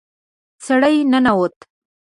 [0.65, 1.55] سړی ننوت.